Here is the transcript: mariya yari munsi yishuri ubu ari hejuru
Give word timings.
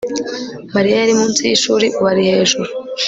mariya 0.73 0.97
yari 1.01 1.13
munsi 1.19 1.41
yishuri 1.49 1.85
ubu 1.97 2.07
ari 2.11 2.23
hejuru 2.29 2.69